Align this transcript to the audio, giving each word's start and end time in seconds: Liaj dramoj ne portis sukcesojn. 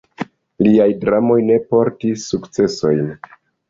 Liaj 0.67 0.87
dramoj 1.03 1.37
ne 1.51 1.61
portis 1.69 2.29
sukcesojn. 2.35 3.09